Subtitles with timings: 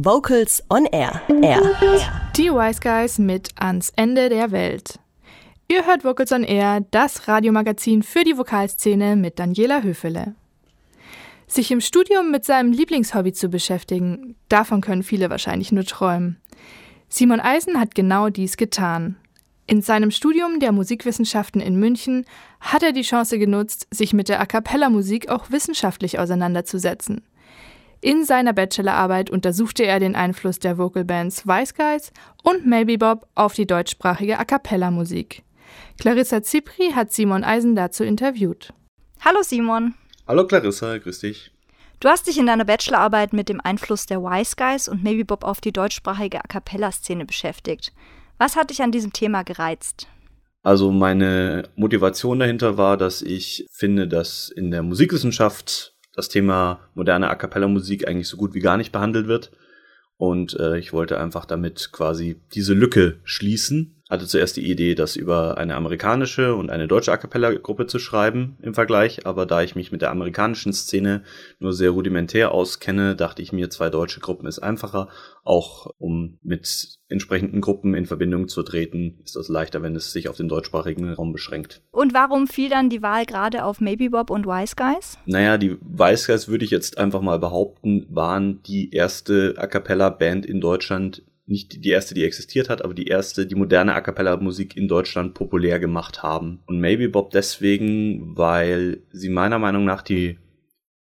[0.00, 1.22] Vocals on Air.
[1.42, 1.60] Air.
[2.36, 5.00] Die Wise Guys mit ans Ende der Welt.
[5.66, 10.36] Ihr hört Vocals on Air, das Radiomagazin für die Vokalszene mit Daniela Höfele.
[11.48, 16.36] Sich im Studium mit seinem Lieblingshobby zu beschäftigen, davon können viele wahrscheinlich nur träumen.
[17.08, 19.16] Simon Eisen hat genau dies getan.
[19.66, 22.24] In seinem Studium der Musikwissenschaften in München
[22.60, 27.24] hat er die Chance genutzt, sich mit der A cappella Musik auch wissenschaftlich auseinanderzusetzen.
[28.00, 32.12] In seiner Bachelorarbeit untersuchte er den Einfluss der Vocalbands Wise Guys
[32.44, 35.42] und Maybe Bob auf die deutschsprachige A cappella Musik.
[35.98, 38.72] Clarissa Zipri hat Simon Eisen dazu interviewt.
[39.20, 39.94] Hallo Simon.
[40.28, 41.50] Hallo Clarissa, grüß dich.
[41.98, 45.42] Du hast dich in deiner Bachelorarbeit mit dem Einfluss der Wise Guys und Maybe Bob
[45.42, 47.92] auf die deutschsprachige A cappella Szene beschäftigt.
[48.38, 50.06] Was hat dich an diesem Thema gereizt?
[50.62, 57.30] Also meine Motivation dahinter war, dass ich finde, dass in der Musikwissenschaft das Thema moderne
[57.30, 59.52] A cappella Musik eigentlich so gut wie gar nicht behandelt wird.
[60.16, 65.16] Und äh, ich wollte einfach damit quasi diese Lücke schließen hatte zuerst die Idee, das
[65.16, 69.62] über eine amerikanische und eine deutsche A cappella Gruppe zu schreiben im Vergleich, aber da
[69.62, 71.22] ich mich mit der amerikanischen Szene
[71.58, 75.08] nur sehr rudimentär auskenne, dachte ich mir, zwei deutsche Gruppen ist einfacher,
[75.44, 80.28] auch um mit entsprechenden Gruppen in Verbindung zu treten, ist das leichter, wenn es sich
[80.28, 81.82] auf den deutschsprachigen Raum beschränkt.
[81.90, 85.18] Und warum fiel dann die Wahl gerade auf Maybe Bob und Wise Guys?
[85.26, 90.10] Naja, die Wise Guys würde ich jetzt einfach mal behaupten, waren die erste A cappella
[90.10, 94.00] Band in Deutschland, nicht die erste, die existiert hat, aber die erste, die moderne A
[94.00, 96.60] cappella Musik in Deutschland populär gemacht haben.
[96.66, 100.38] Und Maybe Bob deswegen, weil sie meiner Meinung nach die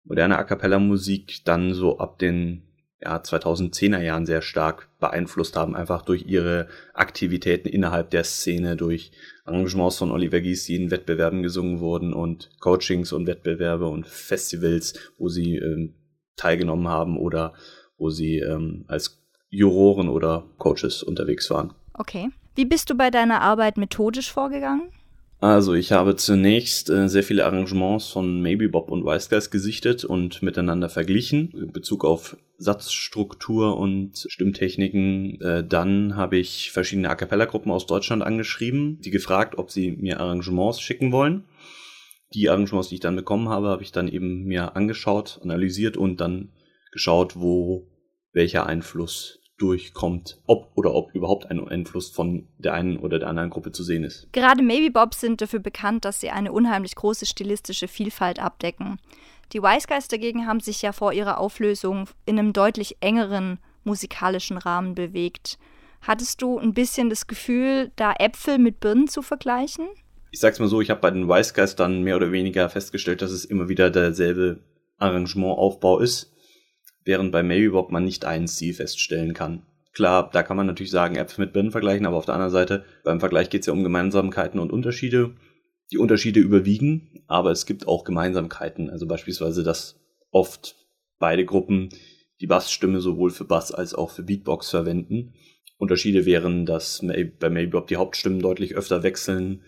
[0.02, 2.62] moderne A cappella Musik dann so ab den
[3.00, 9.12] ja, 2010er Jahren sehr stark beeinflusst haben, einfach durch ihre Aktivitäten innerhalb der Szene, durch
[9.44, 14.94] Arrangements von Oliver Gies, die in Wettbewerben gesungen wurden und Coachings und Wettbewerbe und Festivals,
[15.18, 15.94] wo sie ähm,
[16.36, 17.54] teilgenommen haben oder
[17.98, 19.23] wo sie ähm, als
[19.54, 21.72] Juroren oder Coaches unterwegs waren.
[21.94, 22.30] Okay.
[22.56, 24.90] Wie bist du bei deiner Arbeit methodisch vorgegangen?
[25.40, 30.42] Also ich habe zunächst äh, sehr viele Arrangements von Maybe Bob und Guys gesichtet und
[30.42, 35.40] miteinander verglichen in Bezug auf Satzstruktur und Stimmtechniken.
[35.40, 39.92] Äh, dann habe ich verschiedene A cappella Gruppen aus Deutschland angeschrieben, die gefragt, ob sie
[39.92, 41.44] mir Arrangements schicken wollen.
[42.32, 46.20] Die Arrangements, die ich dann bekommen habe, habe ich dann eben mir angeschaut, analysiert und
[46.22, 46.52] dann
[46.90, 47.86] geschaut, wo
[48.32, 53.50] welcher Einfluss durchkommt, ob oder ob überhaupt ein Einfluss von der einen oder der anderen
[53.50, 54.28] Gruppe zu sehen ist.
[54.32, 58.98] Gerade Maybe Bobs sind dafür bekannt, dass sie eine unheimlich große stilistische Vielfalt abdecken.
[59.52, 64.58] Die Wise Guys dagegen haben sich ja vor ihrer Auflösung in einem deutlich engeren musikalischen
[64.58, 65.58] Rahmen bewegt.
[66.00, 69.86] Hattest du ein bisschen das Gefühl, da Äpfel mit Birnen zu vergleichen?
[70.32, 73.22] Ich sag's mal so, ich habe bei den Wise Guys dann mehr oder weniger festgestellt,
[73.22, 74.64] dass es immer wieder derselbe
[74.98, 76.33] Arrangementaufbau ist
[77.04, 79.62] während bei Maybe man nicht einen Stil feststellen kann.
[79.92, 82.84] Klar, da kann man natürlich sagen, Äpfel mit Birnen vergleichen, aber auf der anderen Seite,
[83.04, 85.34] beim Vergleich geht es ja um Gemeinsamkeiten und Unterschiede.
[85.92, 88.90] Die Unterschiede überwiegen, aber es gibt auch Gemeinsamkeiten.
[88.90, 90.00] Also beispielsweise, dass
[90.30, 90.74] oft
[91.20, 91.90] beide Gruppen
[92.40, 95.34] die Bassstimme sowohl für Bass als auch für Beatbox verwenden.
[95.78, 97.04] Unterschiede wären, dass
[97.38, 99.62] bei Maybe die Hauptstimmen deutlich öfter wechseln,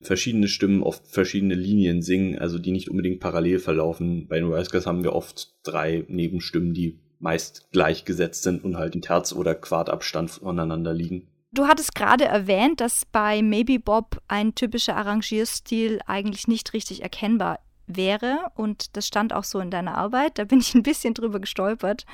[0.00, 4.26] verschiedene Stimmen oft verschiedene Linien singen, also die nicht unbedingt parallel verlaufen.
[4.28, 9.02] Bei den Rice haben wir oft drei Nebenstimmen, die meist gleichgesetzt sind und halt in
[9.02, 11.28] Terz- oder Quartabstand voneinander liegen.
[11.52, 17.60] Du hattest gerade erwähnt, dass bei Maybe Bob ein typischer Arrangierstil eigentlich nicht richtig erkennbar
[17.86, 20.38] wäre und das stand auch so in deiner Arbeit.
[20.38, 22.04] Da bin ich ein bisschen drüber gestolpert,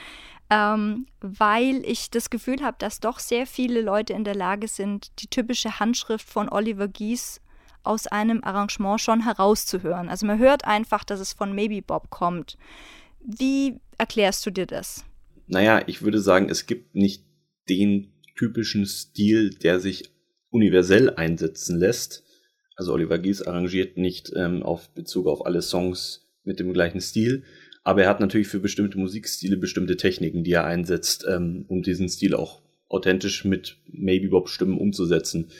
[0.50, 5.10] ähm, weil ich das Gefühl habe, dass doch sehr viele Leute in der Lage sind,
[5.20, 7.40] die typische Handschrift von Oliver Gies
[7.84, 10.08] aus einem Arrangement schon herauszuhören.
[10.08, 12.56] Also man hört einfach, dass es von Maybe Bob kommt.
[13.20, 15.04] Wie erklärst du dir das?
[15.46, 17.24] Naja, ich würde sagen, es gibt nicht
[17.68, 20.10] den typischen Stil, der sich
[20.50, 22.24] universell einsetzen lässt.
[22.76, 27.44] Also Oliver Gies arrangiert nicht ähm, auf Bezug auf alle Songs mit dem gleichen Stil,
[27.84, 32.08] aber er hat natürlich für bestimmte Musikstile bestimmte Techniken, die er einsetzt, ähm, um diesen
[32.08, 35.50] Stil auch authentisch mit Maybe Bob Stimmen umzusetzen.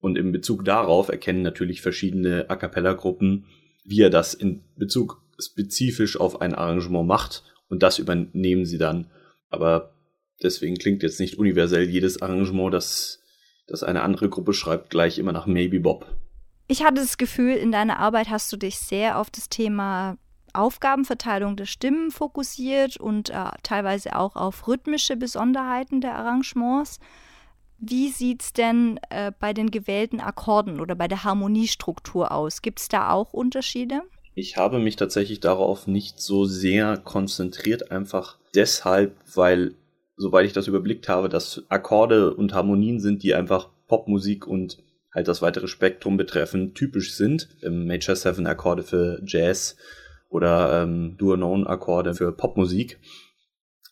[0.00, 3.46] Und in Bezug darauf erkennen natürlich verschiedene A cappella-Gruppen,
[3.84, 7.42] wie er das in Bezug spezifisch auf ein Arrangement macht.
[7.68, 9.10] Und das übernehmen sie dann.
[9.50, 9.94] Aber
[10.42, 13.20] deswegen klingt jetzt nicht universell jedes Arrangement, das,
[13.66, 16.06] das eine andere Gruppe schreibt, gleich immer nach Maybe Bob.
[16.68, 20.18] Ich hatte das Gefühl, in deiner Arbeit hast du dich sehr auf das Thema
[20.52, 27.00] Aufgabenverteilung der Stimmen fokussiert und äh, teilweise auch auf rhythmische Besonderheiten der Arrangements.
[27.80, 32.60] Wie sieht es denn äh, bei den gewählten Akkorden oder bei der Harmoniestruktur aus?
[32.60, 34.02] Gibt es da auch Unterschiede?
[34.34, 39.74] Ich habe mich tatsächlich darauf nicht so sehr konzentriert, einfach deshalb, weil
[40.16, 44.78] soweit ich das überblickt habe, dass Akkorde und Harmonien sind, die einfach Popmusik und
[45.14, 47.48] halt das weitere Spektrum betreffen, typisch sind.
[47.62, 49.76] Im Major 7 Akkorde für Jazz
[50.28, 52.98] oder ähm, Duo-Known-Akkorde für Popmusik.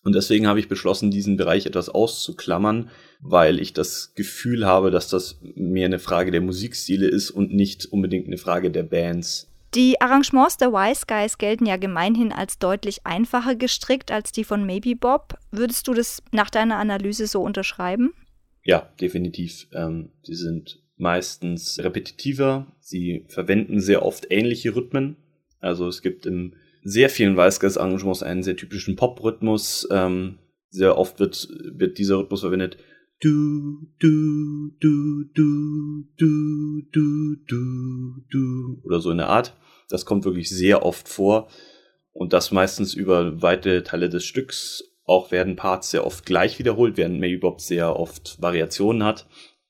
[0.07, 5.09] Und deswegen habe ich beschlossen, diesen Bereich etwas auszuklammern, weil ich das Gefühl habe, dass
[5.09, 9.51] das mehr eine Frage der Musikstile ist und nicht unbedingt eine Frage der Bands.
[9.75, 14.65] Die Arrangements der Wise Guys gelten ja gemeinhin als deutlich einfacher gestrickt als die von
[14.65, 15.35] Maybe Bob.
[15.51, 18.13] Würdest du das nach deiner Analyse so unterschreiben?
[18.63, 19.67] Ja, definitiv.
[19.73, 22.69] Ähm, sie sind meistens repetitiver.
[22.79, 25.17] Sie verwenden sehr oft ähnliche Rhythmen.
[25.59, 26.55] Also es gibt in
[26.87, 29.89] sehr vielen Weißgeist-Arrangements einen sehr typischen Pop-Rhythmus.
[29.91, 30.39] Ähm,
[30.71, 32.79] sehr oft wird, wird dieser Rhythmus verwendet.
[33.19, 38.81] Du, du, du, du, du, du, du, du.
[38.85, 39.57] Oder so in der Art.
[39.89, 41.49] Das kommt wirklich sehr oft vor.
[42.13, 44.85] Und das meistens über weite Teile des Stücks.
[45.05, 49.27] Auch werden Parts sehr oft gleich wiederholt, während Maybe Bob sehr oft Variationen hat.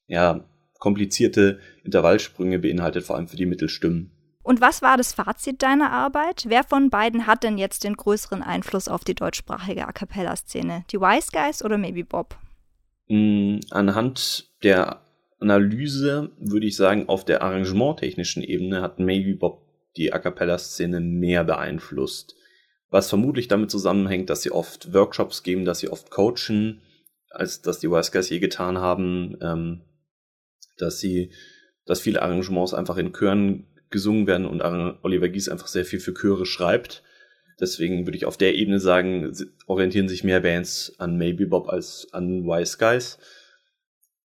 [0.07, 0.45] Ja,
[0.79, 4.16] komplizierte Intervallsprünge beinhaltet, vor allem für die Mittelstimmen.
[4.47, 6.45] Und was war das Fazit deiner Arbeit?
[6.47, 10.85] Wer von beiden hat denn jetzt den größeren Einfluss auf die deutschsprachige A cappella-Szene?
[10.93, 12.39] Die Wise Guys oder Maybe Bob?
[13.09, 15.03] Mm, anhand der
[15.41, 19.67] Analyse würde ich sagen, auf der arrangementtechnischen Ebene hat Maybe Bob
[19.97, 22.37] die A cappella-Szene mehr beeinflusst.
[22.89, 26.83] Was vermutlich damit zusammenhängt, dass sie oft Workshops geben, dass sie oft coachen,
[27.31, 29.37] als dass die Wise Guys je getan haben.
[29.43, 29.83] Ähm,
[30.79, 31.33] dass sie,
[31.85, 33.67] dass viele Arrangements einfach in Chören
[33.97, 34.61] gesungen werden und
[35.03, 37.03] Oliver Gies einfach sehr viel für Chöre schreibt.
[37.59, 39.33] Deswegen würde ich auf der Ebene sagen,
[39.67, 43.19] orientieren sich mehr Bands an Maybe Bob als an Wise Guys.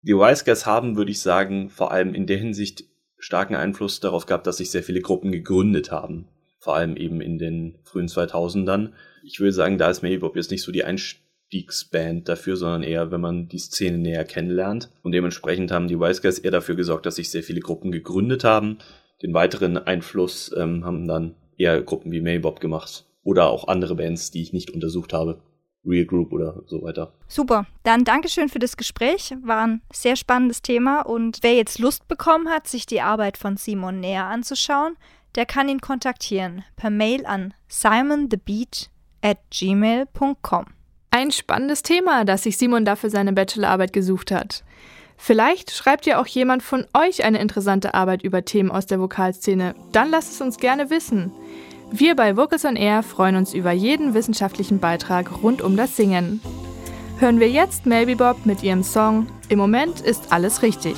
[0.01, 2.86] Die Wise Guys haben, würde ich sagen, vor allem in der Hinsicht
[3.19, 6.27] starken Einfluss darauf gehabt, dass sich sehr viele Gruppen gegründet haben.
[6.57, 8.94] Vor allem eben in den frühen 2000ern.
[9.24, 13.12] Ich würde sagen, da ist Maybe Bob jetzt nicht so die Einstiegsband dafür, sondern eher,
[13.12, 14.89] wenn man die Szene näher kennenlernt.
[15.04, 18.44] Und dementsprechend haben die Wise Guys eher dafür gesorgt, dass sich sehr viele Gruppen gegründet
[18.44, 18.80] haben.
[19.21, 23.06] Den weiteren Einfluss ähm, haben dann eher Gruppen wie Maybob gemacht.
[23.24, 25.42] Oder auch andere Bands, die ich nicht untersucht habe.
[25.86, 27.13] Real Group oder so weiter.
[27.27, 27.66] Super.
[27.83, 29.33] Dann Dankeschön für das Gespräch.
[29.44, 31.01] War ein sehr spannendes Thema.
[31.01, 34.95] Und wer jetzt Lust bekommen hat, sich die Arbeit von Simon näher anzuschauen,
[35.36, 38.89] der kann ihn kontaktieren per Mail an simonthebeat
[39.22, 40.65] at gmail.com.
[41.12, 44.63] Ein spannendes Thema, das sich Simon da für seine Bachelorarbeit gesucht hat.
[45.21, 49.75] Vielleicht schreibt ja auch jemand von euch eine interessante Arbeit über Themen aus der Vokalszene.
[49.92, 51.31] Dann lasst es uns gerne wissen.
[51.92, 56.42] Wir bei Vocals on Air freuen uns über jeden wissenschaftlichen Beitrag rund um das Singen.
[57.19, 60.95] Hören wir jetzt Maybe Bob mit ihrem Song Im Moment ist alles richtig.